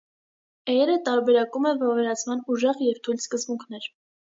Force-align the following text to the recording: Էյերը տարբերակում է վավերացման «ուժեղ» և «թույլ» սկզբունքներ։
Էյերը 0.73 0.95
տարբերակում 1.11 1.69
է 1.75 1.75
վավերացման 1.85 2.45
«ուժեղ» 2.57 2.87
և 2.91 3.03
«թույլ» 3.07 3.25
սկզբունքներ։ 3.29 3.93